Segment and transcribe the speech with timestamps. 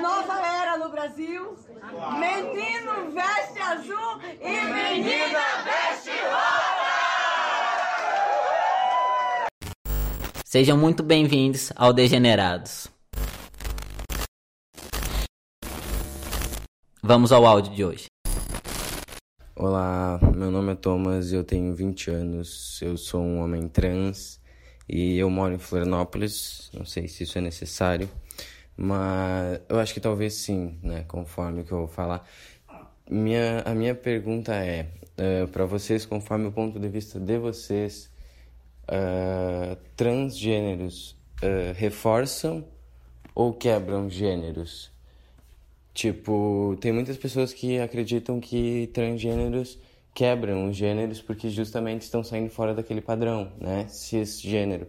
[0.00, 1.56] nova era no Brasil.
[2.18, 6.88] Menino veste azul e menina veste rosa.
[10.44, 12.88] Sejam muito bem-vindos ao Degenerados.
[17.02, 18.06] Vamos ao áudio de hoje.
[19.56, 22.80] Olá, meu nome é Thomas eu tenho 20 anos.
[22.80, 24.40] Eu sou um homem trans
[24.88, 26.70] e eu moro em Florianópolis.
[26.72, 28.08] Não sei se isso é necessário,
[28.80, 31.04] mas eu acho que talvez sim, né?
[31.08, 32.24] Conforme o que eu vou falar.
[33.10, 34.86] Minha, a minha pergunta é:
[35.18, 38.08] uh, para vocês, conforme o ponto de vista de vocês,
[38.84, 42.64] uh, transgêneros uh, reforçam
[43.34, 44.92] ou quebram gêneros?
[45.92, 49.76] Tipo, tem muitas pessoas que acreditam que transgêneros
[50.14, 53.88] quebram os gêneros porque justamente estão saindo fora daquele padrão, né?
[53.88, 54.86] Cisgênero.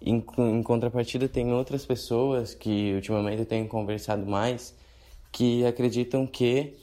[0.00, 4.74] Em, em contrapartida, tem outras pessoas que ultimamente eu tenho conversado mais
[5.32, 6.74] que acreditam que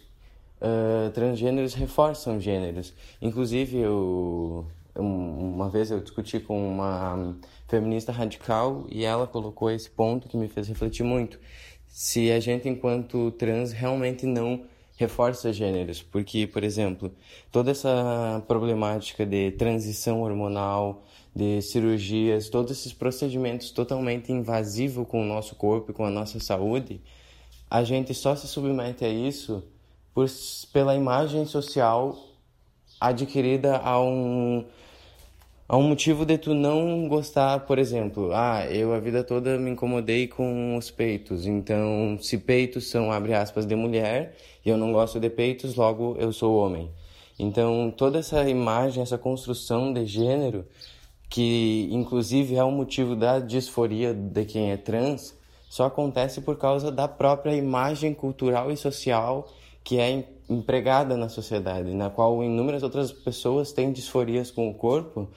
[0.61, 2.93] uh, transgêneros reforçam gêneros.
[3.21, 7.35] Inclusive, eu, uma vez eu discuti com uma
[7.67, 11.39] feminista radical e ela colocou esse ponto que me fez refletir muito
[11.87, 14.63] se a gente, enquanto trans, realmente não
[14.97, 16.01] reforça gêneros.
[16.01, 17.11] Porque, por exemplo,
[17.51, 21.03] toda essa problemática de transição hormonal,
[21.35, 26.39] de cirurgias, todos esses procedimentos totalmente invasivos com o nosso corpo e com a nossa
[26.39, 27.01] saúde,
[27.69, 29.63] a gente só se submete a isso
[30.13, 30.27] por,
[30.73, 32.17] pela imagem social
[32.99, 34.65] adquirida a um
[35.67, 39.71] há um motivo de tu não gostar, por exemplo, ah, eu a vida toda me
[39.71, 44.91] incomodei com os peitos, então se peitos são abre aspas de mulher e eu não
[44.91, 46.91] gosto de peitos, logo eu sou homem.
[47.39, 50.65] Então toda essa imagem, essa construção de gênero,
[51.31, 55.33] que inclusive é o motivo da disforia de quem é trans,
[55.69, 59.47] só acontece por causa da própria imagem cultural e social
[59.81, 65.29] que é empregada na sociedade, na qual inúmeras outras pessoas têm disforias com o corpo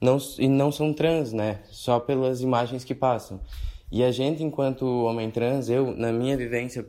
[0.00, 1.60] não, e não são trans, né?
[1.70, 3.40] Só pelas imagens que passam.
[3.92, 6.84] E a gente, enquanto homem trans, eu, na minha vivência,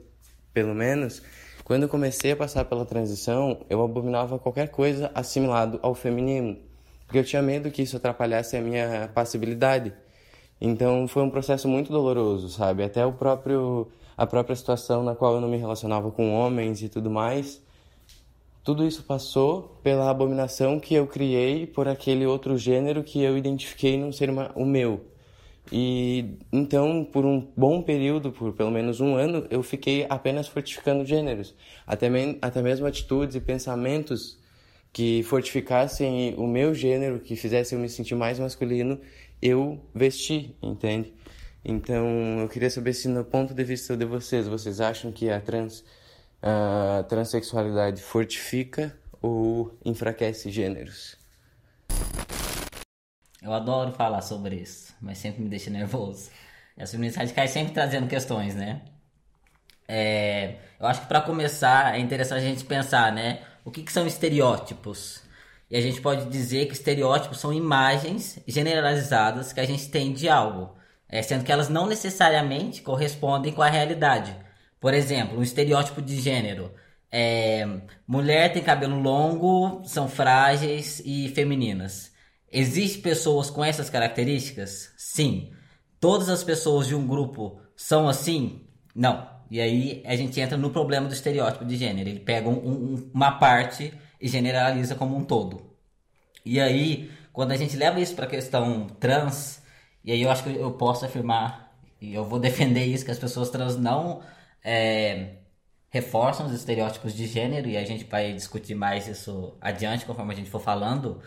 [0.52, 1.22] pelo menos,
[1.64, 6.58] quando eu comecei a passar pela transição, eu abominava qualquer coisa assimilado ao feminino,
[7.10, 9.92] porque eu tinha medo que isso atrapalhasse a minha passibilidade.
[10.62, 12.84] Então foi um processo muito doloroso, sabe?
[12.84, 16.90] Até o próprio a própria situação na qual eu não me relacionava com homens e
[16.90, 17.64] tudo mais,
[18.64, 23.98] tudo isso passou pela abominação que eu criei por aquele outro gênero que eu identifiquei
[23.98, 25.04] não ser uma, o meu.
[25.72, 31.04] E então, por um bom período, por pelo menos um ano, eu fiquei apenas fortificando
[31.04, 31.56] gêneros.
[31.88, 34.38] Até, me, até mesmo atitudes e pensamentos
[34.92, 39.00] que fortificassem o meu gênero, que fizessem eu me sentir mais masculino,
[39.42, 41.14] eu vesti, entende?
[41.64, 45.40] Então, eu queria saber se, no ponto de vista de vocês, vocês acham que a
[45.40, 45.84] trans
[46.42, 51.18] a transexualidade fortifica ou enfraquece gêneros?
[53.42, 56.30] Eu adoro falar sobre isso, mas sempre me deixa nervoso.
[56.78, 58.82] E as feministas radicais sempre trazendo questões, né?
[59.88, 63.44] É, eu acho que para começar é interessante a gente pensar, né?
[63.64, 65.22] O que, que são estereótipos?
[65.70, 70.28] E a gente pode dizer que estereótipos são imagens generalizadas que a gente tem de
[70.28, 70.76] algo,
[71.08, 74.36] é, sendo que elas não necessariamente correspondem com a realidade.
[74.80, 76.72] Por exemplo, um estereótipo de gênero.
[77.12, 77.68] É,
[78.08, 82.12] mulher tem cabelo longo, são frágeis e femininas.
[82.52, 84.92] Existem pessoas com essas características?
[84.98, 85.52] Sim.
[86.00, 88.66] Todas as pessoas de um grupo são assim?
[88.96, 89.39] Não.
[89.50, 92.10] E aí a gente entra no problema do estereótipo de gênero.
[92.10, 95.70] Ele pega um, um, uma parte e generaliza como um todo.
[96.46, 99.62] E aí, quando a gente leva isso para a questão trans,
[100.04, 103.20] e aí eu acho que eu posso afirmar, e eu vou defender isso, que as
[103.20, 104.22] pessoas trans não
[104.64, 105.36] é,
[105.90, 110.36] reforçam os estereótipos de gênero, e a gente vai discutir mais isso adiante, conforme a
[110.36, 111.22] gente for falando.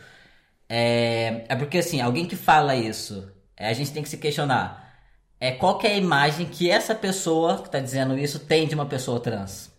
[0.69, 4.92] É, é porque, assim, alguém que fala isso, é, a gente tem que se questionar.
[5.43, 8.87] É, qual é a imagem que essa pessoa que está dizendo isso tem de uma
[8.87, 9.73] pessoa trans?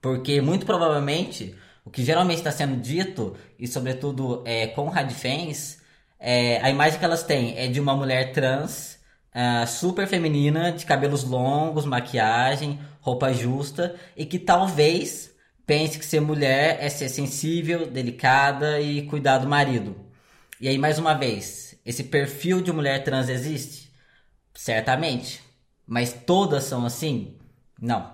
[0.00, 1.52] Porque, muito provavelmente,
[1.84, 5.82] o que geralmente está sendo dito, e sobretudo é, com radfens,
[6.16, 9.00] é, a imagem que elas têm é de uma mulher trans
[9.34, 15.34] uh, super feminina, de cabelos longos, maquiagem, roupa justa, e que talvez
[15.66, 19.96] pense que ser mulher é ser sensível, delicada e cuidar do marido.
[20.60, 23.87] E aí, mais uma vez, esse perfil de mulher trans existe?
[24.58, 25.40] Certamente.
[25.86, 27.38] Mas todas são assim?
[27.80, 28.12] Não.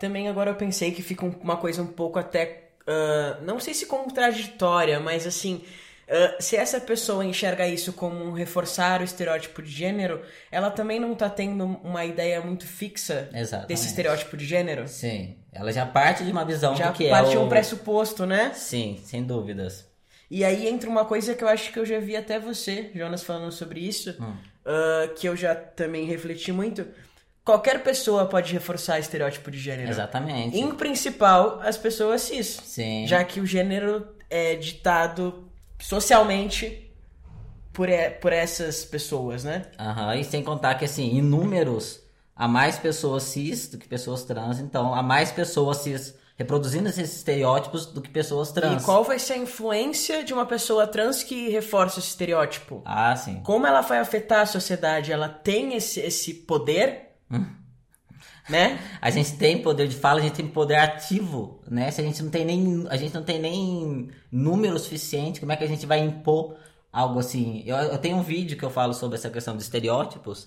[0.00, 2.70] Também agora eu pensei que fica uma coisa um pouco até.
[2.82, 5.62] Uh, não sei se contraditória, mas assim.
[6.08, 10.98] ah, se essa pessoa enxerga isso como um reforçar o estereótipo de gênero, ela também
[10.98, 13.68] não tá tendo uma ideia muito fixa Exatamente.
[13.68, 14.88] desse estereótipo de gênero?
[14.88, 15.36] Sim.
[15.52, 17.42] Ela já parte de uma visão Já do que parte é de o...
[17.44, 18.52] um pressuposto, né?
[18.54, 19.86] Sim, sem dúvidas.
[20.30, 23.22] E aí entra uma coisa que eu acho que eu já vi até você, Jonas,
[23.22, 24.34] falando sobre isso, Hum.
[24.64, 26.86] Ah, que eu já também refleti muito.
[27.44, 29.90] Qualquer pessoa pode reforçar estereótipo de gênero.
[29.90, 30.56] Exatamente.
[30.56, 32.60] Em principal, as pessoas cis.
[32.64, 33.04] Sim.
[33.06, 35.48] Já que o gênero é ditado
[35.80, 36.90] socialmente
[37.72, 39.62] por, e- por essas pessoas, né?
[39.78, 42.00] Aham, e sem contar que, assim, em números,
[42.36, 47.16] há mais pessoas cis do que pessoas trans, então há mais pessoas cis reproduzindo esses
[47.16, 48.82] estereótipos do que pessoas trans.
[48.82, 52.82] E qual vai ser a influência de uma pessoa trans que reforça esse estereótipo?
[52.84, 53.40] Ah, sim.
[53.42, 55.12] Como ela vai afetar a sociedade?
[55.12, 57.10] Ela tem esse, esse poder?
[58.48, 58.78] né?
[59.00, 61.90] A gente tem poder de fala, a gente tem poder ativo, né?
[61.90, 65.56] Se a gente não tem nem, a gente não tem nem número suficiente, como é
[65.56, 66.56] que a gente vai impor
[66.92, 67.62] algo assim?
[67.64, 70.46] Eu, eu tenho um vídeo que eu falo sobre essa questão de estereótipos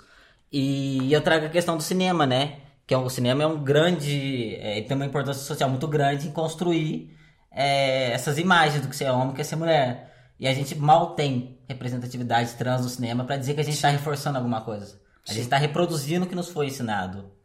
[0.51, 2.59] e eu trago a questão do cinema, né?
[2.87, 6.31] Que é o cinema é um grande, é, tem uma importância social muito grande em
[6.31, 7.15] construir
[7.51, 10.13] é, essas imagens do que ser homem, do que ser mulher.
[10.39, 13.89] E a gente mal tem representatividade trans no cinema pra dizer que a gente tá
[13.89, 14.99] reforçando alguma coisa.
[15.27, 17.35] A gente tá reproduzindo o que nos foi ensinado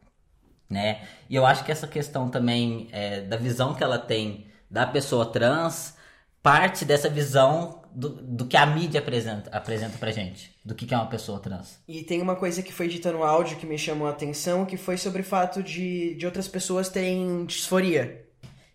[0.71, 1.01] né?
[1.29, 5.25] E eu acho que essa questão também é, da visão que ela tem da pessoa
[5.25, 5.97] trans
[6.41, 10.93] parte dessa visão do, do que a mídia apresenta, apresenta pra gente, do que que
[10.93, 11.79] é uma pessoa trans.
[11.87, 14.77] E tem uma coisa que foi dita no áudio que me chamou a atenção, que
[14.77, 18.25] foi sobre o fato de, de outras pessoas terem disforia.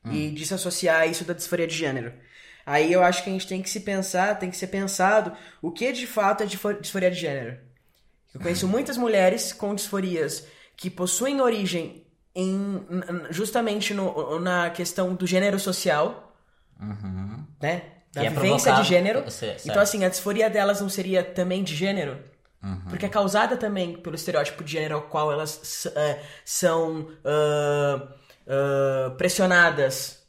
[0.09, 2.13] E de se associar a isso da disforia de gênero.
[2.65, 5.73] Aí eu acho que a gente tem que se pensar, tem que ser pensado o
[5.73, 7.59] que de fato é disfo- disforia de gênero.
[8.33, 10.47] Eu conheço muitas mulheres com disforias
[10.77, 12.05] que possuem origem
[12.37, 12.81] em,
[13.31, 16.37] justamente no- na questão do gênero social,
[17.61, 17.83] né?
[18.17, 19.25] Da Que é vivência provocado- de gênero.
[19.65, 22.19] Então, assim, a disforia delas não seria também de gênero?
[22.89, 28.09] Porque é causada também pelo estereótipo de gênero ao qual elas é, são ah,
[28.49, 30.25] ah, pressionadas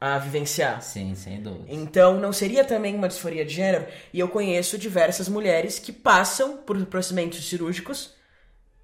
[0.00, 0.80] a vivenciar.
[0.82, 1.64] Sim, sem dúvida.
[1.68, 3.86] Então, não seria também uma disforia de gênero?
[4.12, 8.12] E eu conheço diversas mulheres que passam por procedimentos cirúrgicos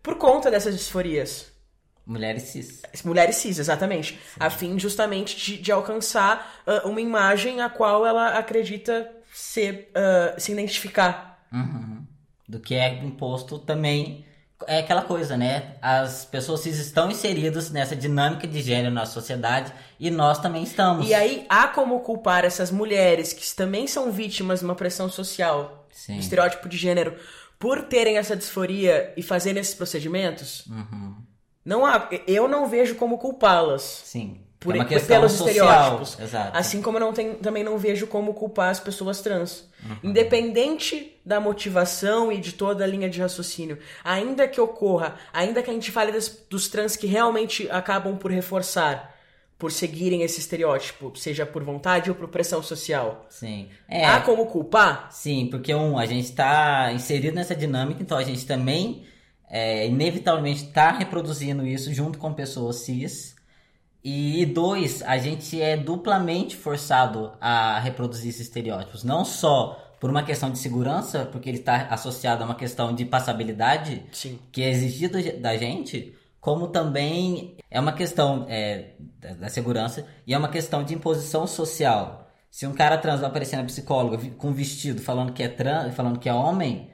[0.03, 1.53] por conta dessas disforias.
[2.07, 2.83] Mulheres cis.
[3.05, 4.19] Mulheres cis, exatamente.
[4.39, 10.35] A fim justamente de, de alcançar ah, uma imagem a qual ela acredita ser, ah,
[10.39, 11.47] se identificar.
[12.47, 14.25] Do que é imposto também.
[14.67, 15.77] É aquela coisa, né?
[15.81, 21.09] As pessoas cis estão inseridas nessa dinâmica de gênero na sociedade e nós também estamos.
[21.09, 25.87] E aí há como culpar essas mulheres que também são vítimas de uma pressão social,
[25.91, 26.19] Sim.
[26.19, 27.17] estereótipo de gênero,
[27.59, 30.67] por terem essa disforia e fazerem esses procedimentos?
[30.67, 31.17] Uhum.
[31.65, 33.83] Não há, eu não vejo como culpá-las.
[34.05, 34.39] Sim.
[34.61, 35.67] Por, é uma questão pelos social.
[35.67, 36.19] estereótipos.
[36.21, 36.57] Exato.
[36.57, 39.69] Assim como eu não tenho, também não vejo como culpar as pessoas trans.
[39.85, 40.11] Uhum.
[40.11, 45.71] Independente da motivação e de toda a linha de raciocínio, ainda que ocorra, ainda que
[45.71, 49.15] a gente fale das- dos trans que realmente acabam por reforçar,
[49.59, 53.27] por seguirem esse estereótipo, seja por vontade ou por pressão social.
[53.29, 53.69] Sim.
[53.89, 55.09] É, Há como culpar?
[55.13, 59.05] Sim, porque um, a gente está inserido nessa dinâmica, então a gente também
[59.55, 63.37] é, inevitavelmente está reproduzindo isso junto com pessoas cis.
[64.03, 70.25] E dois, a gente é duplamente forçado a reproduzir esses estereótipos, não só por uma
[70.25, 74.41] questão de segurança, porque ele está associado a uma questão de passabilidade, Sim.
[74.51, 78.95] que é exigido da gente, como também é uma questão é,
[79.39, 82.29] da, segurança e é uma questão de imposição social.
[82.51, 86.19] Se um cara trans vai aparecer na psicóloga com vestido falando que é trans, falando
[86.19, 86.91] que é homem,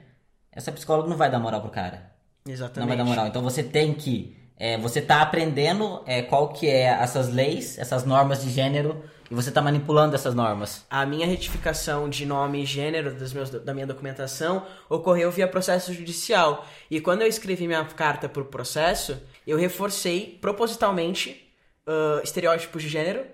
[0.51, 2.10] essa psicóloga não vai dar moral pro cara.
[2.47, 2.79] Exatamente.
[2.79, 3.27] Não vai dar moral.
[3.27, 4.35] Então você tem que.
[4.57, 9.33] é, você tá aprendendo é, qual que é essas leis, essas normas de gênero, e
[9.33, 10.85] você tá manipulando essas normas.
[10.89, 15.93] A minha retificação de nome e gênero dos meus, da minha documentação ocorreu via processo
[15.93, 16.67] judicial.
[16.89, 19.17] E quando eu escrevi minha carta por processo,
[19.47, 21.49] eu reforcei propositalmente
[21.87, 23.25] ah, estereótipos de gênero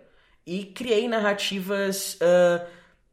[0.46, 2.18] e criei narrativas.
[2.22, 2.66] ah,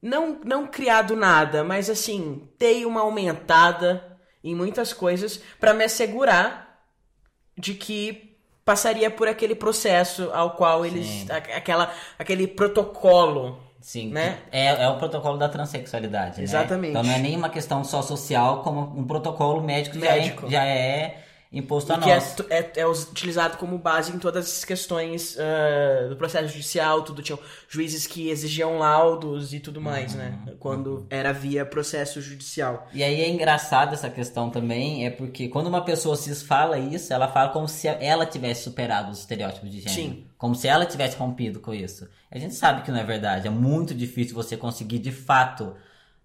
[0.02, 4.13] não, não criado nada, mas assim, dei uma aumentada
[4.44, 6.78] em muitas coisas para me assegurar
[7.58, 11.06] de que passaria por aquele processo ao qual eles.
[11.06, 11.26] Sim.
[11.32, 13.58] aquela, aquele protocolo.
[13.80, 14.38] Sim, Né?
[14.50, 16.38] é, é o protocolo da transexualidade.
[16.38, 16.44] né?
[16.44, 16.90] Exatamente.
[16.90, 20.20] Então não é nem uma questão só social, como um protocolo médico, que já é-
[20.20, 20.50] Médico.
[20.50, 21.23] Já, é,
[21.56, 22.36] imposto a que é, nós.
[22.50, 27.22] é, é us- utilizado como base em todas as questões ah, do processo judicial, tudo
[27.22, 30.38] tinham juízes que exigiam laudos e tudo mais, né?
[30.58, 32.88] Quando era via processo judicial.
[32.92, 37.12] E aí é engraçado essa questão também, é porque quando uma pessoa cis fala isso,
[37.12, 39.94] ela fala como se ela tivesse superado os estereótipos de gênero.
[39.94, 40.26] Sim.
[40.36, 42.06] Como se ela tivesse rompido com isso.
[42.30, 43.46] A gente sabe que não é verdade.
[43.46, 45.74] É muito difícil você conseguir, de fato,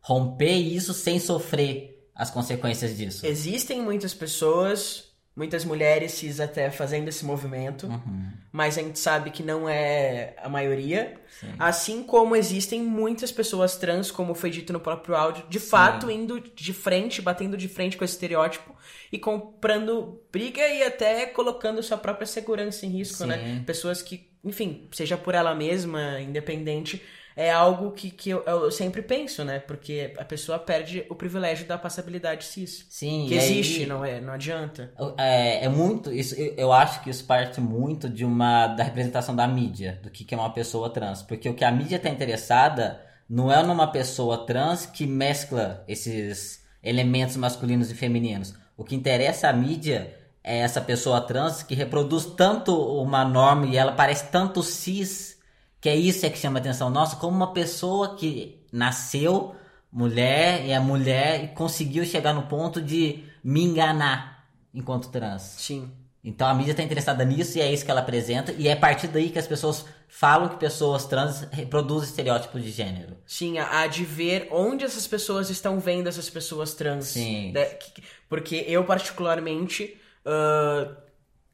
[0.02, 3.26] romper isso sem sofrer as consequências disso.
[3.26, 5.06] Existem muitas pessoas,
[5.40, 8.28] muitas mulheres cis até fazendo esse movimento, Uhum.
[8.52, 11.16] mas a gente sabe que não é a maioria.
[11.40, 11.48] Sim.
[11.58, 16.42] Assim como existem muitas pessoas trans, como foi dito no próprio áudio, de fato indo
[16.42, 18.76] de frente, batendo de frente com esse estereótipo
[19.12, 23.28] e comprando briga e até colocando sua própria segurança em risco, Sim.
[23.28, 23.64] né?
[23.66, 27.02] Pessoas que, enfim, seja por ela mesma, independente,
[27.42, 29.60] é algo que, que eu, eu sempre penso, né?
[29.60, 32.86] Porque a pessoa perde o privilégio da passabilidade cis.
[32.90, 34.20] Sim, Que e aí- existe, não é?
[34.20, 34.92] Não adianta.
[35.18, 36.12] É, é muito.
[36.12, 40.10] Isso, eu eu acho que isso parte muito de uma da representação da mídia, do
[40.10, 41.22] que, que é uma pessoa trans.
[41.24, 46.64] Porque o que a mídia está interessada não é numa pessoa trans que mescla esses
[46.84, 48.54] elementos masculinos e femininos.
[48.76, 53.78] O que interessa à mídia é essa pessoa trans que reproduz tanto uma norma e
[53.78, 55.38] ela parece tanto cis,
[55.82, 56.90] que é isso é que chama atenção.
[56.90, 59.56] Nossa, como uma pessoa que nasceu
[59.92, 65.42] mulher e é mulher e conseguiu chegar no ponto de me enganar enquanto trans.
[65.58, 65.92] Sim.
[66.24, 68.52] Então a mídia está interessada nisso e é isso que ela apresenta.
[68.58, 72.72] E é a partir daí que as pessoas falam que pessoas trans reproduzem estereótipos de
[72.72, 73.16] gênero.
[73.26, 77.06] Sim, a, a de ver onde essas pessoas estão vendo essas pessoas trans.
[77.06, 77.54] Sim.
[77.94, 80.92] Que- Porque eu, particularmente, ah,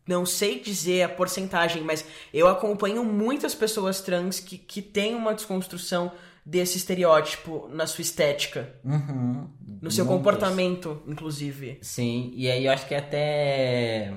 [0.08, 5.34] não sei dizer a porcentagem, mas eu acompanho muitas pessoas trans que, que têm uma
[5.34, 6.12] desconstrução
[6.46, 9.48] desse estereótipo na sua estética, Uhum.
[9.82, 11.80] no seu comportamento, inclusive.
[11.82, 14.14] Sim, e aí eu acho que até.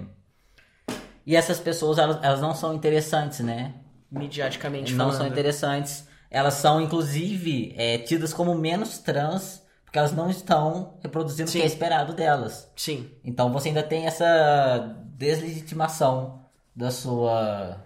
[1.26, 3.74] E essas pessoas, elas, elas não são interessantes, né?
[4.10, 5.18] Mediaticamente não falando.
[5.18, 6.06] são interessantes.
[6.30, 11.58] Elas são, inclusive, é, tidas como menos trans, porque elas não estão reproduzindo o que
[11.58, 11.64] Sim.
[11.64, 12.70] é esperado delas.
[12.76, 16.42] Sim, Então você ainda tem essa deslegitimação
[16.76, 17.82] da sua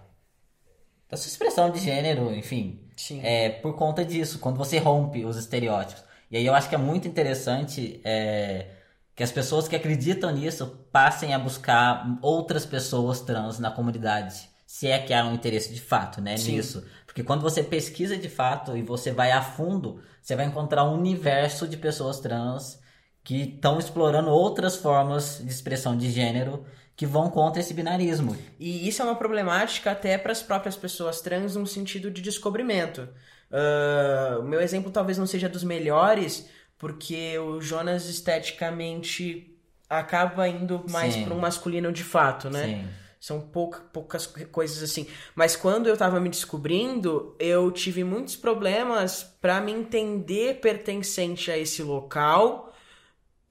[1.09, 2.81] da sua expressão de gênero, enfim.
[2.97, 3.21] Sim.
[3.23, 6.03] É por conta disso, quando você rompe os estereótipos.
[6.29, 8.67] E aí eu acho que é muito interessante é,
[9.15, 14.49] que as pessoas que acreditam nisso passem a buscar outras pessoas trans na comunidade.
[14.65, 16.53] Se é que há um interesse de fato, né, Sim.
[16.57, 16.83] nisso.
[17.13, 20.95] Porque quando você pesquisa de fato e você vai a fundo, você vai encontrar um
[20.95, 22.81] universo de pessoas trans
[23.23, 26.65] que estão explorando outras formas de expressão de gênero
[26.95, 28.35] que vão contra esse binarismo.
[28.59, 33.07] E isso é uma problemática até para as próprias pessoas trans no sentido de descobrimento.
[33.51, 39.55] Ah, o meu exemplo talvez não seja dos melhores, porque o Jonas esteticamente
[39.87, 42.65] acaba indo mais para um masculino de fato, né?
[42.65, 43.02] Sim.
[43.23, 45.07] São pouca, poucas coisas assim.
[45.33, 51.57] Mas quando eu tava me descobrindo, eu tive muitos problemas para me entender pertencente a
[51.57, 52.73] esse local,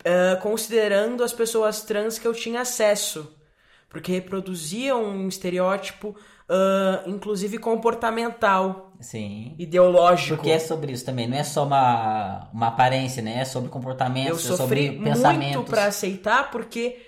[0.04, 3.34] ah, considerando as pessoas trans que eu tinha acesso.
[3.88, 6.14] Porque reproduziam um estereótipo,
[6.50, 9.54] ah, inclusive comportamental, Sim.
[9.58, 10.36] ideológico.
[10.36, 13.40] Porque é sobre isso também, não é só uma, uma aparência, né?
[13.40, 15.56] É sobre comportamentos, eu é sobre sofri pensamentos.
[15.56, 17.00] muito pra aceitar, porque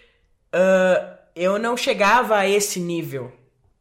[0.51, 3.33] ah, eu não chegava a esse nível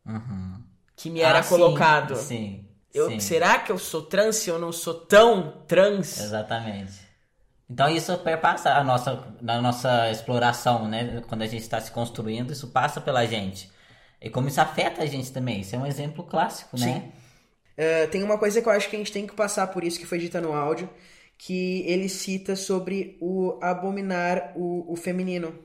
[0.06, 0.62] Uhum.
[0.96, 2.16] que me era Ah, sim, colocado.
[2.16, 2.66] Sim.
[2.94, 6.20] Eu, sim, será que eu sou trans se eu não sou tão trans?
[6.20, 6.94] Exatamente.
[7.70, 11.22] Então isso perpassa a nossa, na nossa exploração, né?
[11.28, 13.72] Quando a gente está se construindo, isso passa pela gente.
[14.22, 15.62] E como isso afeta a gente também.
[15.62, 17.12] Isso é um exemplo clássico, né?
[17.78, 20.00] Uh, tem uma coisa que eu acho que a gente tem que passar por isso
[20.00, 20.90] que foi dita no áudio,
[21.38, 25.58] que ele cita sobre o abominar o, o feminino.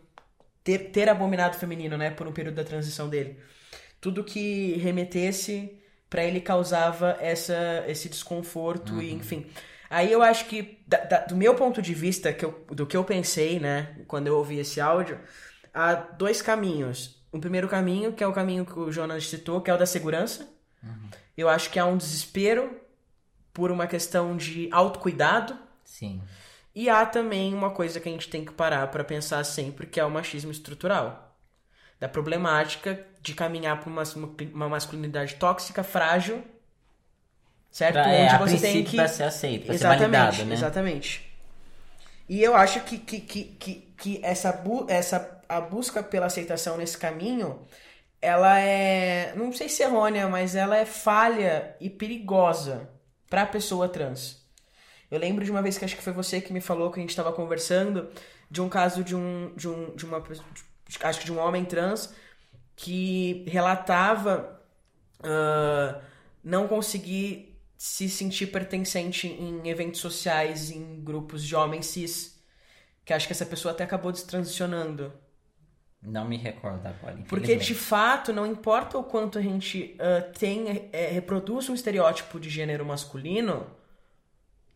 [0.68, 2.10] Ter, ter abominado o feminino, né?
[2.10, 3.38] Por um período da transição dele.
[4.02, 5.78] Tudo que remetesse
[6.10, 9.46] pra ele causava essa, esse desconforto e enfim.
[9.88, 12.94] Aí eu acho que, da- da- do meu ponto de vista, que eu- do que
[12.94, 15.18] eu pensei, né, quando eu ouvi esse áudio,
[15.72, 17.16] há dois caminhos.
[17.32, 19.86] O primeiro caminho, que é o caminho que o Jonas citou, que é o da
[19.86, 20.46] segurança.
[21.34, 22.78] Eu acho que há um desespero
[23.54, 25.56] por uma questão de autocuidado.
[25.82, 26.20] Sim.
[26.74, 29.98] E há também uma coisa que a gente tem que parar pra pensar sempre, que
[29.98, 31.36] é o machismo estrutural.
[31.98, 34.02] Da problemática de caminhar para uma,
[34.54, 36.44] uma masculinidade tóxica, frágil,
[37.70, 37.98] certo?
[37.98, 40.54] É, Onde a você tem que pra ser aceito, pra ser exatamente, validado, né?
[40.54, 41.28] exatamente.
[42.28, 46.76] E eu acho que, que, que, que, que essa, bu essa a busca pela aceitação
[46.76, 47.66] nesse caminho,
[48.20, 52.88] ela é, não sei se errônea, mas ela é falha e perigosa
[53.30, 54.46] pra pessoa trans.
[55.10, 57.02] Eu lembro de uma vez que acho que foi você que me falou que a
[57.02, 58.08] gente estava conversando
[58.50, 60.22] de um caso de um de um de uma
[61.02, 62.14] acho que de um homem trans
[62.76, 64.58] que relatava
[65.22, 66.00] ah,
[66.42, 72.42] não conseguir se sentir pertencente em eventos sociais, em grupos de homens cis.
[73.04, 75.12] Que acho que essa pessoa até acabou destransicionando.
[76.02, 77.16] Não me recordo agora.
[77.28, 79.96] Porque de fato, não importa o quanto a gente
[80.38, 83.66] tem, é, reproduz um estereótipo de gênero masculino,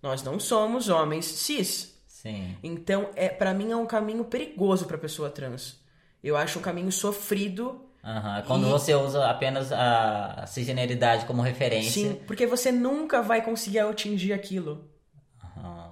[0.03, 1.97] Nós não somos homens cis.
[2.07, 2.57] Sim.
[2.63, 5.81] Então, é para mim é um caminho perigoso pra pessoa trans.
[6.23, 7.85] Eu acho um caminho sofrido.
[8.05, 8.43] Aham.
[8.47, 11.91] Quando E- você usa apenas a cisgeneridade como referência.
[11.91, 14.89] Sim, porque você nunca vai conseguir atingir aquilo.
[15.57, 15.91] Aham.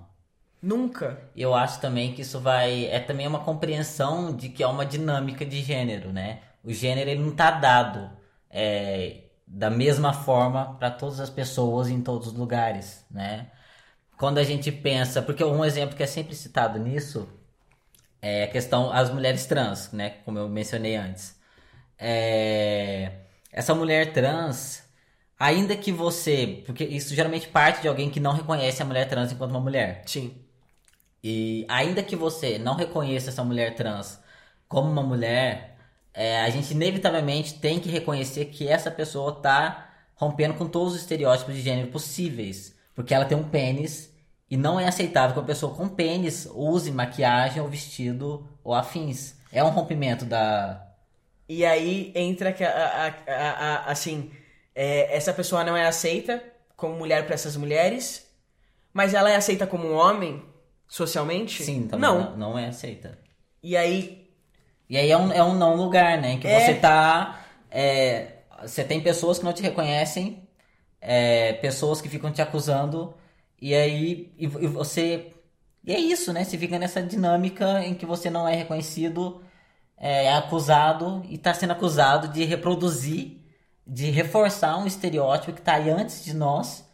[0.63, 1.19] Nunca.
[1.35, 2.87] Eu acho também que isso vai.
[2.87, 6.41] É também uma compreensão de que é uma dinâmica de gênero, né?
[6.63, 8.11] O gênero ele não tá dado
[8.51, 13.51] é, da mesma forma para todas as pessoas em todos os lugares, né?
[14.21, 17.27] Quando a gente pensa, porque um exemplo que é sempre citado nisso
[18.21, 20.11] é a questão as mulheres trans, né?
[20.27, 21.41] Como eu mencionei antes.
[21.99, 23.13] É,
[23.51, 24.85] essa mulher trans,
[25.39, 29.33] ainda que você, porque isso geralmente parte de alguém que não reconhece a mulher trans
[29.33, 30.03] enquanto uma mulher.
[30.05, 30.37] Sim.
[31.25, 34.21] E ainda que você não reconheça essa mulher trans
[34.69, 35.79] como uma mulher,
[36.13, 41.01] é, a gente inevitavelmente tem que reconhecer que essa pessoa tá rompendo com todos os
[41.01, 42.79] estereótipos de gênero possíveis.
[42.95, 44.13] Porque ela tem um pênis
[44.51, 49.35] e não é aceitável que uma pessoa com pênis use maquiagem ou vestido ou afins.
[49.53, 50.87] É um rompimento da.
[51.49, 53.51] E aí entra que a, a- a-
[53.87, 54.31] a- assim,
[54.75, 56.43] é, essa pessoa não é aceita
[56.77, 58.27] como mulher pra essas mulheres,
[58.93, 60.43] mas ela é aceita como um homem
[60.89, 61.63] socialmente?
[61.63, 62.31] Sim, também não.
[62.33, 63.19] não, não é aceita.
[63.63, 64.31] E aí
[64.89, 66.39] E aí é um, é um não lugar, né?
[66.39, 66.61] Que É.
[66.61, 67.45] você tá.
[67.71, 68.33] é,
[68.63, 70.47] você tem pessoas que não te reconhecem,
[71.01, 73.15] é, pessoas que ficam te acusando,
[73.61, 75.33] e aí e, e você.
[75.85, 76.45] E é isso, né?
[76.45, 79.43] Você fica nessa dinâmica em que você não é reconhecido,
[79.97, 83.39] é, é acusado e tá sendo acusado de reproduzir,
[83.87, 86.89] de reforçar um estereótipo que tá aí antes de nós.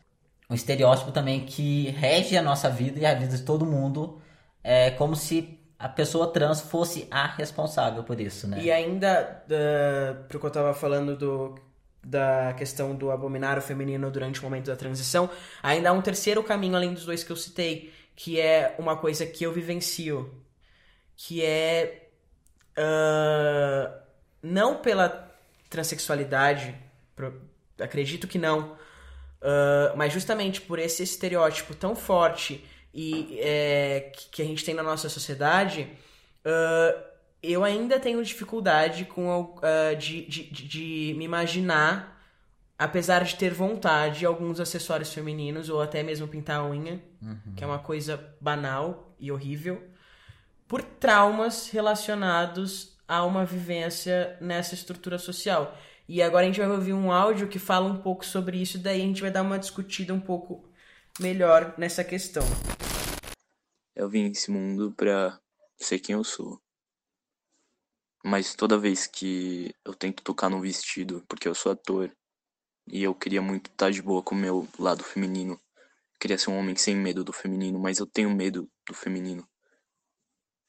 [0.49, 4.23] Um estereótipo também que rege a nossa vida e a vida de todo mundo.
[4.63, 8.61] É como se a pessoa trans fosse a responsável por isso, né?
[8.63, 11.55] E ainda, uh, pro que eu tava falando do,
[12.07, 15.29] da questão do abominar o feminino durante o momento da transição,
[15.61, 19.27] ainda há um terceiro caminho além dos dois que eu citei, que é uma coisa
[19.27, 20.33] que eu vivencio,
[21.17, 22.09] que é
[22.79, 23.93] uh,
[24.41, 25.29] não pela
[25.69, 26.77] transexualidade,
[27.81, 28.73] acredito que não,
[29.43, 32.65] uh, mas justamente por esse estereótipo tão forte
[32.95, 35.91] e é, que que a gente tem na nossa sociedade,
[36.47, 37.16] uh,
[37.53, 42.21] eu ainda tenho dificuldade com ah, de, de, de- de me imaginar,
[42.79, 47.03] apesar de ter vontade, alguns acessórios femininos ou até mesmo pintar a unha,
[47.57, 49.83] que é uma coisa banal e horrível,
[50.69, 55.77] por traumas relacionados a uma vivência nessa estrutura social.
[56.09, 59.01] E agora a gente vai ouvir um áudio que fala um pouco sobre isso, daí
[59.01, 60.69] a gente vai dar uma discutida um pouco
[61.19, 62.43] melhor nessa questão.
[63.95, 65.39] Eu vim nesse mundo pra
[65.79, 66.61] ser quem eu sou.
[68.27, 72.11] Mas toda vez que eu tento tocar num vestido, porque eu sou ator,
[72.89, 75.61] e eu queria muito estar de boa com o meu lado feminino,
[76.19, 79.47] queria ser um homem sem medo do feminino, mas eu tenho medo do feminino.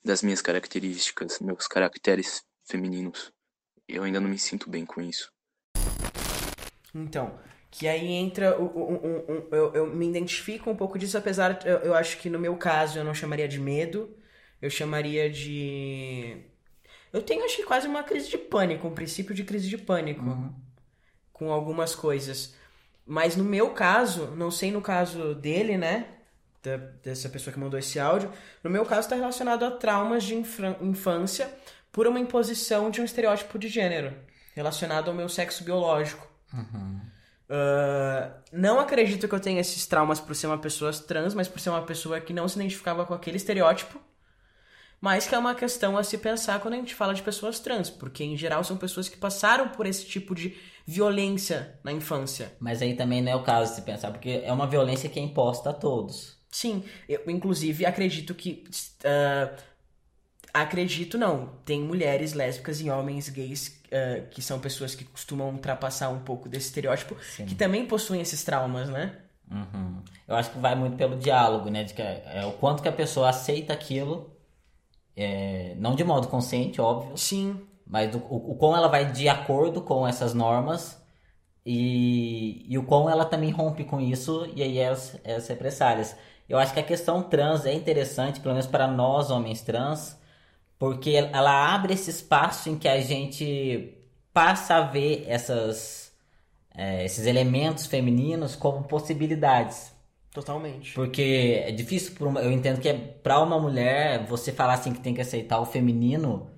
[0.06, 3.34] Das minhas características, meus caracteres femininos.
[3.88, 5.34] Eu ainda não me sinto bem com isso.
[6.94, 7.40] Então,
[7.72, 12.20] que aí entra o, eu, eu me identifico um pouco disso, apesar eu, eu acho
[12.20, 14.16] que no meu caso eu não chamaria de medo,
[14.62, 16.56] eu chamaria de
[17.14, 20.24] eu tenho acho que quase uma crise de pânico, um princípio de crise de pânico
[21.34, 22.54] com algumas coisas.
[23.06, 26.08] Mas no meu caso, não sei no caso dele, né?
[26.64, 28.30] da- dessa pessoa que mandou esse áudio,
[28.64, 30.36] no meu caso está relacionado a traumas de
[30.82, 31.50] infância
[31.92, 34.14] por uma imposição de um estereótipo de gênero
[34.54, 36.28] relacionado ao meu sexo biológico.
[37.50, 41.60] Ah, não acredito que eu tenha esses traumas por ser uma pessoa trans, mas por
[41.60, 44.00] ser uma pessoa que não se identificava com aquele estereótipo.
[45.00, 47.90] Mas que é uma questão a se pensar quando a gente fala de pessoas trans,
[47.90, 52.52] porque em geral são pessoas que passaram por esse tipo de violência na infância.
[52.60, 55.20] Mas aí também não é o caso de se pensar, porque é uma violência que
[55.20, 56.38] é imposta a todos.
[56.50, 58.64] Sim, eu inclusive acredito que.
[59.04, 59.54] ah,
[60.54, 61.60] acredito não.
[61.64, 66.50] Tem mulheres lésbicas e homens gays ah, que são pessoas que costumam ultrapassar um pouco
[66.50, 69.16] desse estereótipo, que também possuem esses traumas, né?
[69.50, 70.04] Uhum.
[70.28, 71.84] Eu acho que vai muito pelo diálogo, né?
[71.84, 74.37] De que é, é o quanto que a pessoa aceita aquilo,
[75.18, 79.28] é, não de modo consciente, óbvio, Sim, mas do, o, o quão ela vai de
[79.28, 81.02] acordo com essas normas
[81.66, 85.48] e, e o quão ela também rompe com isso e aí é as, é as
[85.48, 86.16] represálias.
[86.48, 90.18] Eu acho que a questão trans é interessante, pelo menos para nós, homens trans,
[90.80, 93.98] porque ela abre esse espaço em que a gente
[94.34, 96.14] passa a ver essas,
[96.76, 99.92] é, esses elementos femininos como possibilidades.
[100.42, 100.94] Totalmente.
[100.94, 104.94] Porque é difícil, pra uma- eu entendo que é para uma mulher você falar assim
[104.94, 106.50] que tem que aceitar o feminino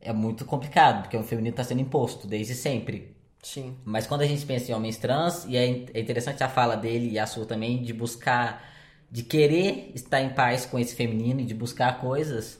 [0.00, 3.14] é muito complicado, porque o feminino está sendo imposto desde sempre.
[3.42, 3.76] Sim.
[3.84, 5.64] Mas quando a gente pensa em homens trans, e é
[5.94, 8.70] é interessante a fala dele e a sua também, de buscar
[9.10, 12.58] de querer estar em paz com esse feminino e de buscar coisas,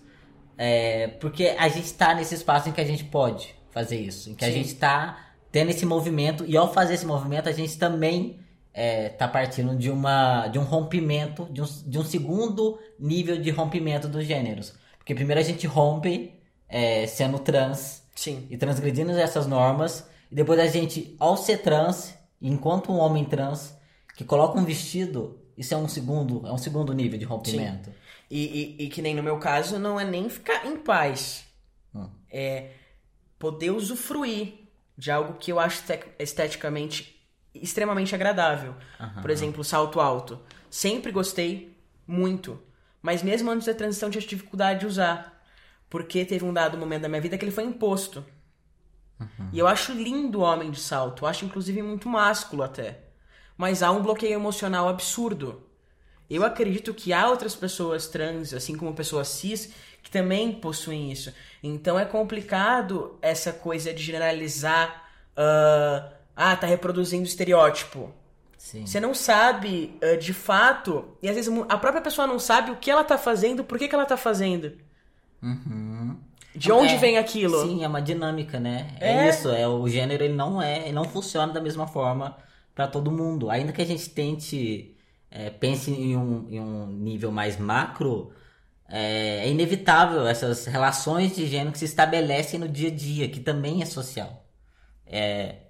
[0.59, 4.35] é, porque a gente está nesse espaço em que a gente pode fazer isso, em
[4.35, 4.55] que a Sim.
[4.55, 8.39] gente está tendo esse movimento e ao fazer esse movimento a gente também
[8.75, 14.09] está partindo de uma de um rompimento, de um, de um segundo nível de rompimento
[14.09, 16.35] dos gêneros, porque primeiro a gente rompe
[16.69, 18.47] é, sendo trans Sim.
[18.51, 20.09] e transgredindo essas normas.
[20.31, 23.77] E depois a gente, ao ser trans, enquanto um homem trans
[24.17, 27.91] que coloca um vestido, isso é um segundo, é um segundo nível de rompimento.
[28.31, 31.45] E, e, e que nem no meu caso, não é nem ficar em paz.
[31.95, 32.09] Hum.
[32.31, 32.71] É
[33.39, 34.55] poder usufruir
[34.97, 37.12] de algo que eu acho te- esteticamente
[37.55, 38.75] extremamente agradável.
[39.21, 40.41] Por exemplo, salto alto.
[40.71, 42.61] Sempre gostei muito.
[43.01, 45.43] Mas mesmo antes da transição tinha dificuldade de usar.
[45.91, 48.25] Porque teve um dado momento da minha vida que ele foi imposto.
[49.53, 51.25] E eu acho lindo o homem de salto.
[51.25, 53.01] Eu acho inclusive muito másculo até.
[53.57, 55.63] Mas há um bloqueio emocional absurdo.
[56.29, 61.33] Eu acredito que há outras pessoas trans, assim como pessoas cis, que também possuem isso.
[61.63, 65.09] Então é complicado essa coisa de generalizar.
[65.37, 68.13] ah, ah, tá reproduzindo estereótipo.
[68.57, 68.87] Sim.
[68.87, 72.77] Você não sabe ah, de fato, e às vezes a própria pessoa não sabe o
[72.79, 74.79] que ela tá fazendo, por que, que ela tá fazendo.
[75.43, 76.21] Uhum.
[76.55, 77.59] De onde É, vem aquilo?
[77.61, 78.97] Sim, é uma dinâmica, né?
[79.01, 79.29] É, É.
[79.29, 82.37] isso, é o gênero ele não é, ele não funciona da mesma forma
[82.75, 83.51] para todo mundo.
[83.51, 84.97] Ainda que a gente tente
[85.31, 88.33] é, pense em um, em um nível mais macro,
[88.89, 93.41] é, é inevitável essas relações de gênero que se estabelecem no dia a dia, que
[93.41, 94.47] também é social.
[95.07, 95.62] É,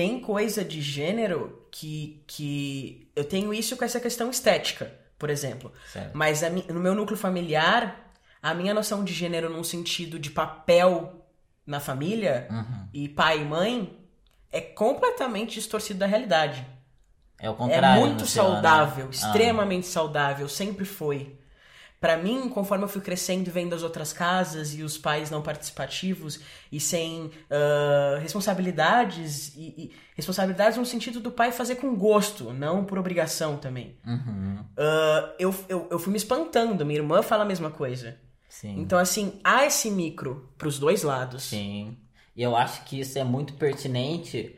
[0.00, 3.10] Tem coisa de gênero que, que.
[3.14, 5.70] Eu tenho isso com essa questão estética, por exemplo.
[5.92, 6.12] Certo.
[6.14, 8.10] Mas a no meu núcleo familiar,
[8.42, 11.22] a minha noção de gênero num sentido de papel
[11.66, 12.88] na família Uhum.
[12.94, 13.98] e pai e mãe
[14.50, 16.66] é completamente distorcido da realidade.
[17.38, 18.00] é o É contrário.
[18.00, 18.50] muito no seu, né?
[18.54, 19.10] saudável, Ah.
[19.10, 21.38] extremamente saudável, sempre foi.
[22.00, 25.42] Pra mim, conforme eu fui crescendo e vendo as outras casas e os pais não
[25.42, 26.40] participativos
[26.72, 32.84] e sem ah, responsabilidades e, e- responsabilidades no sentido do pai fazer com gosto, não
[32.86, 33.98] por obrigação também.
[34.06, 34.64] Uhum.
[34.78, 38.16] Ah, eu, eu, eu fui me espantando, minha irmã fala a mesma coisa.
[38.48, 38.80] Sim.
[38.80, 41.44] Então, assim, há esse micro pros dois lados.
[41.44, 41.96] Sim.
[42.34, 44.56] E eu acho que isso é muito pertinente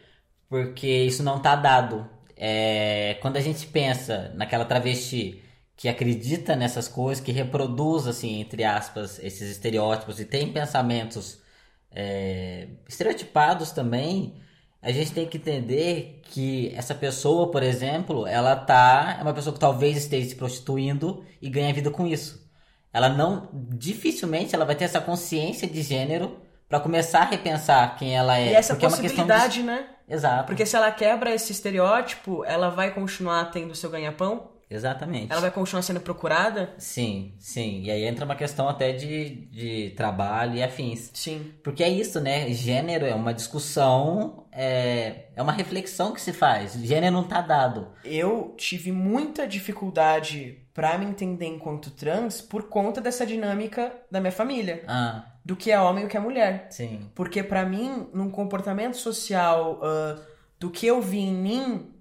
[0.48, 2.08] porque isso não tá dado.
[2.36, 5.42] É, quando a gente pensa naquela travesti
[5.82, 11.42] que acredita nessas coisas, que reproduz, assim, entre aspas, esses estereótipos e tem pensamentos
[11.90, 14.40] é, estereotipados também,
[14.80, 19.16] a gente tem que entender que essa pessoa, por exemplo, ela tá.
[19.18, 22.48] É uma pessoa que talvez esteja se prostituindo e ganha vida com isso.
[22.92, 23.48] Ela não.
[23.52, 28.52] Dificilmente ela vai ter essa consciência de gênero pra começar a repensar quem ela é.
[28.52, 29.62] E essa porque é uma questão possibilidade, de...
[29.64, 29.88] né?
[30.08, 30.46] Exato.
[30.46, 34.52] Porque se ela quebra esse estereótipo, ela vai continuar tendo seu ganha-pão?
[34.72, 35.30] Exatamente.
[35.32, 36.74] Ela vai continuar sendo procurada?
[36.78, 37.82] Sim, sim.
[37.82, 41.10] E aí entra uma questão até de, de trabalho e afins.
[41.14, 41.52] Sim.
[41.62, 42.50] Porque é isso, né?
[42.52, 46.72] Gênero é uma discussão, é, é uma reflexão que se faz.
[46.74, 47.88] Gênero não tá dado.
[48.04, 54.32] Eu tive muita dificuldade pra me entender enquanto trans por conta dessa dinâmica da minha
[54.32, 54.82] família.
[54.88, 56.66] Ah, Do que é homem e o que é mulher.
[56.70, 57.10] sim.
[57.14, 60.18] Porque pra mim, num comportamento social ah,
[60.58, 61.91] do que eu vi em mim,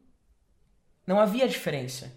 [1.06, 2.12] não havia diferença.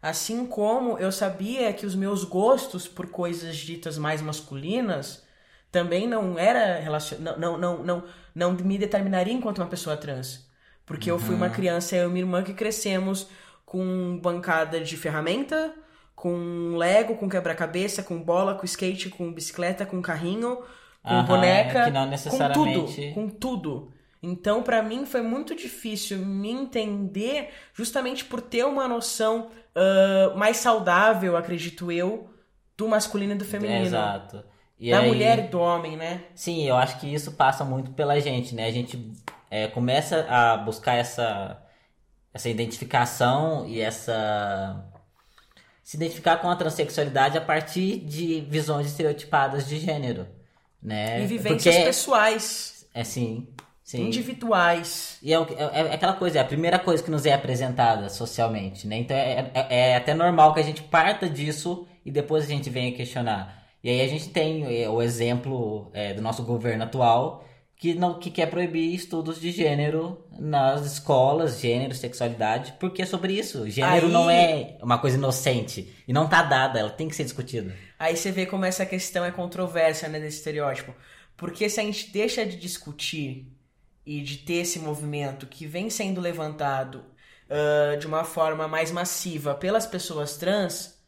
[0.00, 5.22] Assim como eu sabia que os meus gostos por coisas ditas mais masculinas
[5.70, 7.18] também não era relacion...
[7.20, 10.46] não, não, não, não, não me determinaria enquanto uma pessoa trans.
[10.84, 13.28] Porque eu fui uma criança, eu e minha irmã, que crescemos
[13.64, 15.72] com bancada de ferramenta,
[16.14, 20.56] com Lego, com quebra-cabeça, com bola, com skate, com bicicleta, com carrinho,
[21.02, 23.91] com Aham, boneca, que não necessariamente- com tudo, com tudo.
[24.22, 30.58] Então, pra mim, foi muito difícil me entender justamente por ter uma noção ah, mais
[30.58, 32.30] saudável, acredito eu,
[32.76, 33.84] do masculino e do feminino.
[33.84, 34.44] Exato.
[34.78, 36.22] E Da aí- mulher e do homem, né?
[36.34, 38.66] Sim, eu acho que isso passa muito pela gente, né?
[38.66, 39.12] A gente
[39.50, 41.60] é, começa a buscar essa,
[42.32, 44.84] essa identificação e essa.
[45.82, 50.26] se identificar com a transexualidade a partir de visões estereotipadas de gênero,
[50.82, 51.22] né?
[51.22, 53.46] E vivências Porque- pessoais, É sim,
[53.84, 54.06] sim.
[54.06, 55.18] individuais.
[55.22, 58.86] E é, é- é aquela coisa, é a primeira coisa que nos é apresentada socialmente,
[58.86, 58.96] né?
[58.98, 62.68] Então é, é- é até normal que a gente parta disso e depois a gente
[62.70, 63.62] venha questionar.
[63.82, 67.44] E aí a gente tem é, o exemplo é, do nosso governo atual
[67.76, 73.32] que, não, que quer proibir estudos de gênero nas escolas, gênero, sexualidade, porque é sobre
[73.32, 73.68] isso.
[73.68, 77.24] Gênero Aí- não é uma coisa inocente e não tá dada, ela tem que ser
[77.24, 77.74] discutida.
[77.98, 80.94] Aí você vê como essa questão é controversa, né, desse estereótipo.
[81.36, 83.48] Porque se a gente deixa de discutir
[84.04, 87.04] e de ter esse movimento que vem sendo levantado
[87.48, 90.98] uh, de uma forma mais massiva pelas pessoas trans,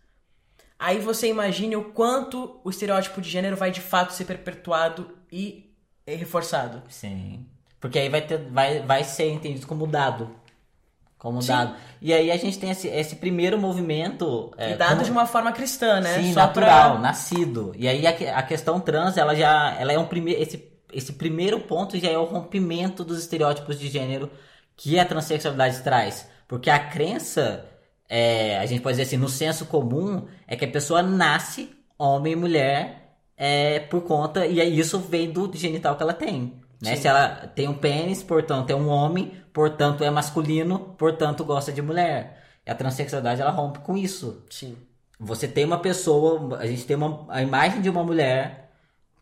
[0.79, 5.75] aí você imagine o quanto o estereótipo de gênero vai de fato ser perpetuado e
[6.07, 6.83] reforçado.
[6.89, 7.47] Sim.
[7.81, 10.31] Porque aí vai, ter, vai, vai ser entendido como dado.
[11.19, 11.49] Como Sim.
[11.49, 11.77] dado.
[12.01, 14.53] E aí a gente tem esse, esse primeiro movimento.
[14.59, 16.19] é, e dado como- de uma forma cristã, né?
[16.21, 17.73] Sim, Só natural, pra- nascido.
[17.77, 21.61] E aí a, a questão trans, ela já ela é um primeiro esse, esse primeiro
[21.61, 24.31] ponto já é o rompimento dos estereótipos de gênero
[24.77, 26.29] que a transexualidade traz.
[26.47, 27.67] Porque a crença,
[28.09, 32.33] é, a gente pode dizer assim, no senso comum, é que a pessoa nasce homem
[32.33, 36.55] e mulher é, por conta, e aí isso vem do genital que ela tem.
[36.81, 36.97] Né?
[36.97, 37.03] Sim.
[37.03, 41.83] Se ela tem um pênis, portanto é um homem, portanto é masculino, portanto gosta de
[41.83, 42.43] mulher.
[42.67, 44.45] E a transexualidade ela rompe com isso.
[44.51, 44.77] Sim.
[45.19, 48.64] Você tem uma pessoa, a gente tem uma, a imagem de uma mulher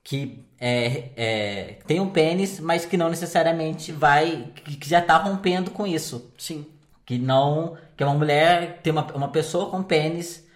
[0.05, 5.17] que é, é, tem um pênis, mas que não necessariamente vai, que, que já tá
[5.19, 6.33] rompendo com isso.
[6.39, 6.67] Sim.
[7.05, 10.47] Que não, que é uma mulher, tem uma, uma pessoa com pênis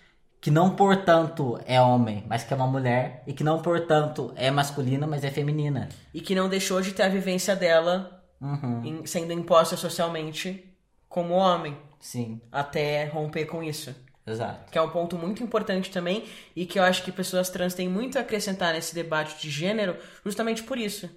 [0.40, 4.48] que não, portanto, é homem, mas que é uma mulher, e que não, portanto, é
[4.50, 5.88] masculina, mas é feminina.
[6.14, 10.62] E que não deixou de ter a vivência dela Uhum, em- sendo imposta socialmente
[11.08, 13.94] como homem, sim, até romper com isso.
[14.26, 14.72] Exato.
[14.72, 17.88] Que é um ponto muito importante também e que eu acho que pessoas trans têm
[17.88, 21.08] muito a acrescentar nesse debate de gênero justamente por isso.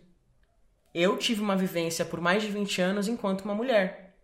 [0.93, 4.15] Eu tive uma vivência por mais de 20 anos enquanto uma mulher.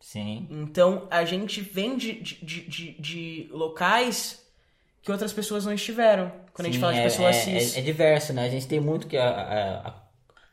[0.00, 4.44] Sim, Então a gente vem de, de, de, de- de locais
[5.02, 6.32] que outras pessoas não estiveram.
[6.54, 7.76] Quando a gente Sim, fala de é, pessoas é, cis.
[7.76, 8.44] é, é diverso, né?
[8.46, 10.02] A gente tem muito que a, a- a-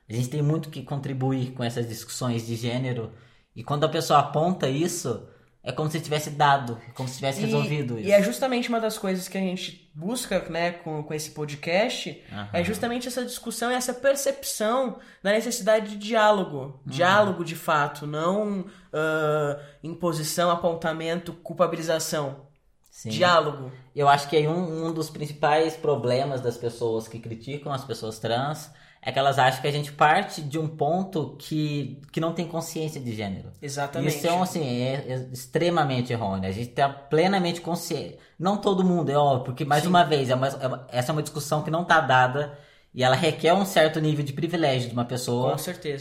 [0.09, 3.13] a gente tem muito que contribuir com essas discussões de gênero
[3.55, 5.27] e quando a pessoa aponta isso
[5.63, 8.09] é como se tivesse dado, como se tivesse resolvido e, isso.
[8.09, 12.23] e é justamente uma das coisas que a gente busca né, com, com esse podcast,
[12.31, 12.49] Aham.
[12.53, 16.57] é justamente essa discussão e essa percepção da necessidade de diálogo.
[16.57, 16.81] Uhum.
[16.85, 22.47] Diálogo de fato, não ah, imposição, apontamento, culpabilização.
[22.89, 23.09] Sim.
[23.09, 23.71] Diálogo.
[23.95, 28.19] Eu acho que aí um, um dos principais problemas das pessoas que criticam as pessoas
[28.19, 32.33] trans é que elas acham que a gente parte de um ponto que, que não
[32.33, 33.49] tem consciência de gênero.
[33.61, 34.17] Exatamente.
[34.17, 36.49] Isso é, um, assim, é, é extremamente errôneo.
[36.49, 38.17] A gente tá plenamente consciente.
[38.37, 41.13] Não todo mundo, é óbvio, porque, mais uma vez, é uma- é uma- essa é
[41.13, 42.57] uma discussão que não tá dada
[42.93, 45.55] e ela requer um certo nível de privilégio de uma pessoa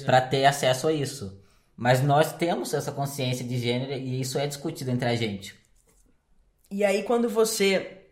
[0.05, 1.41] para ter acesso a isso.
[1.77, 5.55] Mas nós temos essa consciência de gênero e isso é discutido entre a gente.
[6.69, 8.03] E aí, quando você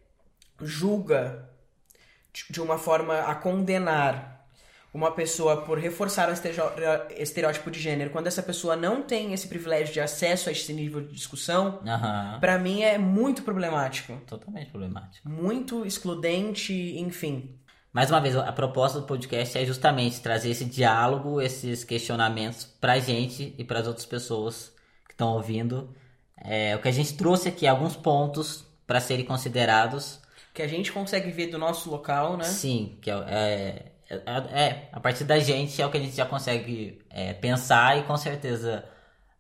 [0.62, 1.50] julga
[2.50, 4.35] de uma forma a condenar
[4.96, 9.92] uma pessoa por reforçar o estereótipo de gênero, quando essa pessoa não tem esse privilégio
[9.92, 12.38] de acesso a esse nível de discussão, Aham.
[12.40, 14.16] pra mim é muito problemático.
[14.26, 15.28] Totalmente problemático.
[15.28, 17.58] Muito excludente, enfim.
[17.92, 22.98] Mais uma vez, a proposta do podcast é justamente trazer esse diálogo, esses questionamentos pra
[22.98, 24.72] gente e para as outras pessoas
[25.06, 25.94] que estão ouvindo.
[26.38, 30.20] É, o que a gente trouxe aqui, alguns pontos para serem considerados.
[30.54, 32.44] Que a gente consegue ver do nosso local, né?
[32.44, 36.16] Sim, que é, é, é- é, a partir da gente é o que a gente
[36.16, 38.84] já consegue é, pensar e com certeza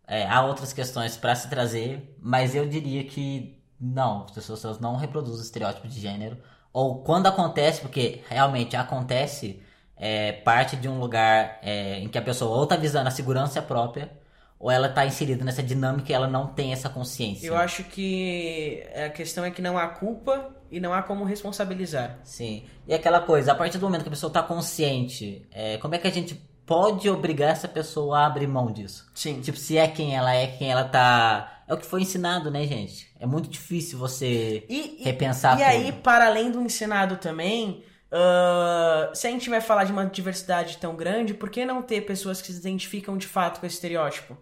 [0.06, 4.96] é, há outras questões para se trazer, mas eu diria que não, as pessoas não
[4.96, 6.38] reproduzem estereótipo de gênero.
[6.72, 9.62] Ou quando acontece, porque realmente acontece,
[9.96, 13.62] é parte de um lugar é, em que a pessoa ou tá visando a segurança
[13.62, 14.10] própria,
[14.58, 17.46] ou ela tá inserida nessa dinâmica e ela não tem essa consciência.
[17.46, 22.18] Eu acho que a questão é que não há culpa e não há como responsabilizar.
[22.24, 22.64] Sim.
[22.88, 25.98] E aquela coisa, a partir do momento que a pessoa tá consciente, é, como é
[25.98, 29.08] que a gente pode obrigar essa pessoa a abrir mão disso?
[29.14, 29.40] Sim.
[29.40, 31.62] Tipo, se é quem ela é, quem ela tá.
[31.68, 33.08] É o que foi ensinado, né, gente?
[33.20, 35.68] É muito difícil você E, e- repensar E tudo.
[35.68, 40.78] aí, para além do ensinado também, ah, se a gente vai falar de uma diversidade
[40.78, 44.36] tão grande, por que não ter pessoas que se identificam de fato com esse estereótipo?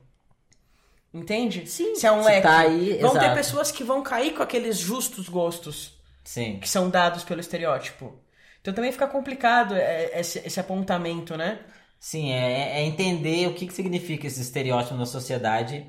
[1.14, 1.66] Entende?
[1.68, 2.42] Sim, Se é um se leque.
[2.42, 3.34] tá aí, vão ter exato.
[3.34, 6.58] pessoas que vão cair com aqueles justos gostos Sim.
[6.60, 8.20] que são dados pelo estereótipo.
[8.60, 11.60] Então também fica complicado é, esse, esse apontamento, né?
[12.00, 15.86] Sim, é, é entender o que, que significa esse estereótipo na sociedade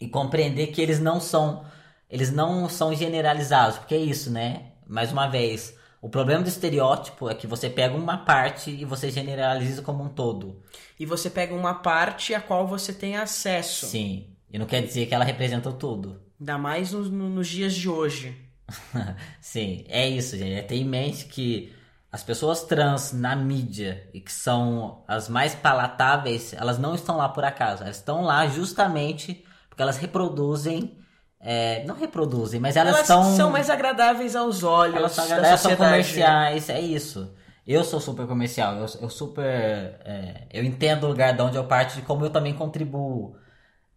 [0.00, 1.66] e compreender que eles não são
[2.08, 4.72] eles não são generalizados, porque é isso, né?
[4.86, 9.10] Mais uma vez, o problema do estereótipo é que você pega uma parte e você
[9.10, 10.62] generaliza como um todo.
[11.00, 13.86] E você pega uma parte a qual você tem acesso.
[13.86, 14.35] Sim.
[14.50, 16.20] E não quer dizer que ela representa tudo.
[16.40, 18.36] Ainda mais nos, no- nos dias de hoje.
[19.40, 20.54] Sim, é isso, gente.
[20.54, 21.72] É ter em mente que
[22.10, 27.28] as pessoas trans na mídia e que são as mais palatáveis, elas não estão lá
[27.28, 27.82] por acaso.
[27.82, 30.96] Elas estão lá justamente porque elas reproduzem.
[31.40, 33.36] é, não reproduzem, mas elas, Elas são.
[33.36, 35.90] são mais agradáveis aos olhos Elas são, da elas são sociedade.
[35.90, 37.32] comerciais, é isso.
[37.66, 39.44] Eu sou super comercial, eu, eu super.
[39.44, 43.36] é, eu entendo o lugar de onde eu parto e como eu também contribuo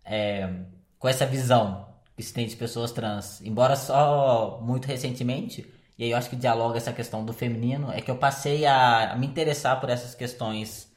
[0.04, 0.50] é,
[0.98, 3.42] com essa visão que se tem de pessoas trans.
[3.42, 5.66] Embora só muito recentemente,
[5.98, 9.14] e aí eu acho que dialoga essa questão do feminino, é que eu passei a,
[9.14, 10.90] a me interessar por essas questões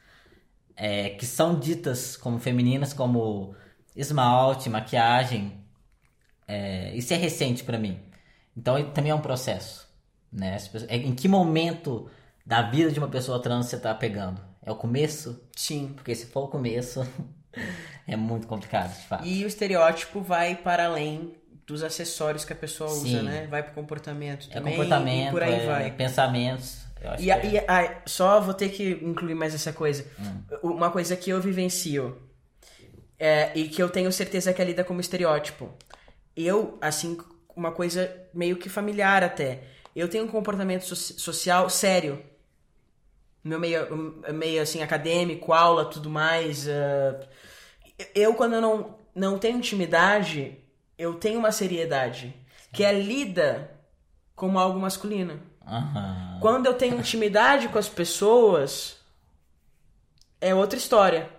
[0.76, 3.54] é, que são ditas como femininas, como
[3.94, 5.64] esmalte, maquiagem.
[6.46, 8.00] É, isso é recente para mim.
[8.56, 9.88] Então também é um processo.
[10.32, 10.56] Né?
[10.88, 12.10] É, em que momento
[12.44, 14.40] da vida de uma pessoa trans você tá pegando?
[14.62, 15.48] É o começo?
[15.56, 15.92] Sim.
[15.94, 17.06] Porque se for o começo,
[18.06, 19.24] é muito complicado, de fato.
[19.26, 21.34] E o estereótipo vai para além
[21.66, 23.04] dos acessórios que a pessoa Sim.
[23.16, 23.46] usa, né?
[23.48, 24.72] Vai pro comportamento É também.
[24.74, 25.90] comportamento, e por aí é vai.
[25.92, 26.82] pensamentos.
[27.00, 27.46] eu acho E, a- é.
[27.46, 30.04] e a- só vou ter que incluir mais essa coisa.
[30.20, 30.42] Hum.
[30.74, 32.20] Uma coisa que eu vivencio
[33.18, 35.72] é, e que eu tenho certeza que é lida como estereótipo.
[36.36, 37.16] Eu, assim,
[37.54, 39.62] uma coisa meio que familiar até.
[39.94, 42.22] Eu tenho um comportamento so- social sério.
[43.44, 46.68] Meu meio, meio assim, acadêmico, aula, tudo mais.
[46.68, 47.20] ah,
[48.14, 50.56] eu, quando eu não, não tenho intimidade,
[50.98, 52.34] eu tenho uma seriedade.
[52.72, 53.70] Que é lida
[54.34, 55.40] como algo masculino.
[55.66, 56.38] Aham.
[56.40, 58.96] Quando eu tenho intimidade com as pessoas,
[60.40, 61.30] é outra história.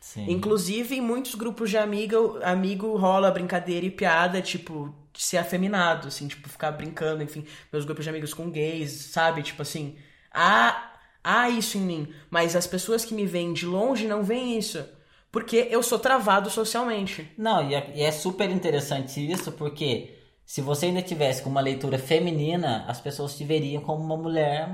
[0.00, 0.30] Sim.
[0.30, 6.08] Inclusive, em muitos grupos de amigo, amigo rola brincadeira e piada, tipo, de ser afeminado,
[6.08, 9.42] assim, tipo, ficar brincando, enfim, meus grupos de amigos com gays, sabe?
[9.42, 9.96] Tipo assim,
[10.32, 10.92] há,
[11.22, 14.84] há isso em mim, mas as pessoas que me veem de longe não veem isso,
[15.32, 17.30] porque eu sou travado socialmente.
[17.38, 21.60] Não, e é, e é super interessante isso, porque se você ainda tivesse com uma
[21.60, 24.66] leitura feminina, as pessoas te veriam como uma mulher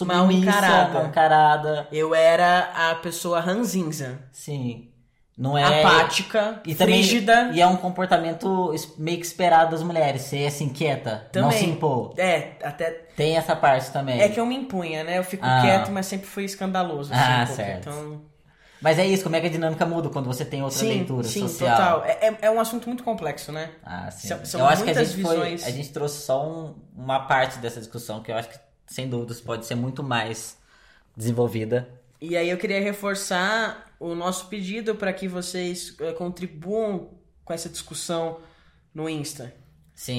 [0.00, 0.94] Mal submissa, encarada.
[0.94, 1.88] mal encarada.
[1.92, 4.88] Eu era a pessoa ranzinza, Sim.
[5.36, 5.64] Não é.
[5.82, 7.50] apática, E também, frígida.
[7.54, 11.58] E é um comportamento meio que esperado das mulheres, ser assim, quieta, não Também.
[11.58, 12.12] se impor.
[12.18, 14.20] É, até Tem essa parte também.
[14.20, 15.18] É que eu me impunha, né?
[15.18, 15.62] Eu fico Ah.
[15.62, 17.12] quieto, mas sempre fui escandaloso.
[17.14, 17.88] Assim, Ah, um certo.
[17.88, 18.22] Então,
[18.82, 21.26] Mas é isso, como é que a dinâmica muda quando você tem outra sim, leitura
[21.28, 22.00] sim, social?
[22.00, 22.04] total.
[22.04, 23.70] É, é- é um assunto muito complexo, né?
[23.84, 24.28] Ah, sim.
[24.28, 25.64] São- são eu acho que a gente, foi, visões.
[25.64, 29.40] a gente trouxe só um- uma parte dessa discussão que eu acho que, sem dúvidas,
[29.40, 30.58] pode ser muito mais
[31.16, 31.88] desenvolvida.
[32.20, 37.10] E aí eu queria reforçar o nosso pedido para que vocês eh, contribuam
[37.44, 38.38] com essa discussão
[38.94, 39.52] no Insta.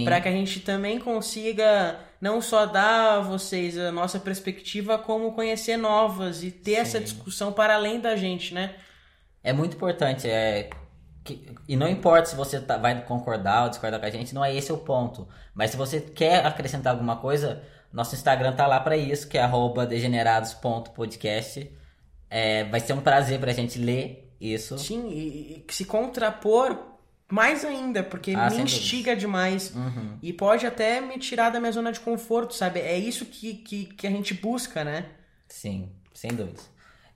[0.06, 5.34] Para que a gente também consiga não só dar a vocês a nossa perspectiva, como
[5.34, 7.04] conhecer novas e ter essa Sim.
[7.04, 8.76] discussão para além da gente, né?
[9.44, 10.30] É muito importante.
[10.30, 10.70] É,
[11.24, 14.46] que- e não importa se você tá- vai concordar ou discordar com a gente, não
[14.46, 15.28] é esse o ponto.
[15.54, 19.42] Mas se você quer acrescentar alguma coisa, nosso Instagram tá lá para isso, que é
[19.88, 21.72] degenerados.podcast.
[22.30, 24.78] É, vai ser um prazer pra gente ler isso.
[24.78, 26.93] Sim, e, e se contrapor
[27.34, 29.74] mais ainda, porque Ah, me instiga demais.
[29.76, 30.18] Uhum.
[30.22, 32.80] E pode até me tirar da minha zona de conforto, sabe?
[32.80, 35.06] É isso que, que, que a gente busca, né?
[35.48, 36.70] Sim, sem dúvidas.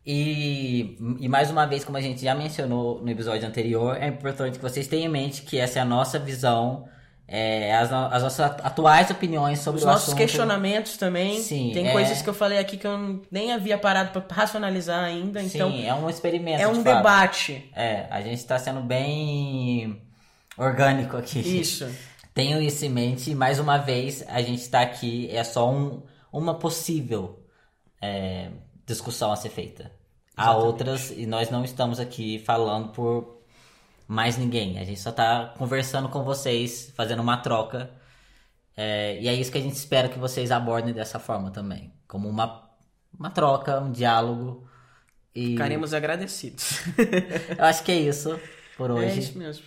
[0.06, 4.58] E, e mais uma vez, como a gente já mencionou no episódio anterior, é importante
[4.58, 6.88] que vocês tenham em mente que essa é a nossa visão,
[7.28, 10.18] é, as, no- as nossas atuais opiniões sobre Os o nossos assunto.
[10.18, 11.42] questionamentos também.
[11.42, 15.04] Sim, Tem é- coisas que eu falei aqui que eu nem havia parado pra racionalizar
[15.04, 15.42] ainda.
[15.44, 16.62] Então, Sim, é um experimento.
[16.62, 16.84] é um fato.
[16.96, 17.70] debate.
[17.76, 20.02] É, a gente tá sendo bem
[20.58, 21.40] orgânico aqui.
[21.40, 21.86] Isso.
[22.34, 23.34] Tenham isso em mente.
[23.36, 27.44] Mais uma vez, a gente tá aqui, é só um, uma possível
[28.02, 28.52] é,
[28.86, 29.92] discussão a ser feita.
[30.36, 30.66] Há Exatamente.
[30.68, 33.42] outras, e nós não estamos aqui falando por
[34.08, 34.80] mais ninguém.
[34.80, 37.92] A gente só tá conversando com vocês, fazendo uma troca.
[38.76, 41.94] É, e é isso que a gente espera que vocês abordem dessa forma também.
[42.08, 42.70] Como uma,
[43.18, 44.68] uma troca, um diálogo.
[45.36, 46.82] E Ficaremos agradecidos.
[47.58, 48.40] eu acho que é isso
[48.76, 49.20] por É hoje.
[49.20, 49.66] isso mesmo.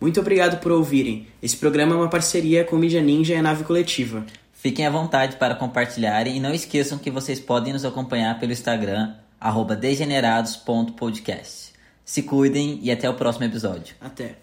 [0.00, 1.26] Muito obrigado por ouvirem.
[1.42, 4.24] Esse programa é uma parceria com Mídia Ninja e a Nave Coletiva.
[4.52, 9.14] Fiquem à vontade para compartilharem e não esqueçam que vocês podem nos acompanhar pelo Instagram,
[9.40, 11.74] arroba degenerados.podcast.
[12.04, 13.94] Se cuidem e até o próximo episódio.
[14.00, 14.36] Até.